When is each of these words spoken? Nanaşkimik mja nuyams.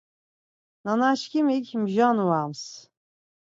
Nanaşkimik 0.83 1.67
mja 1.81 2.09
nuyams. 2.15 2.63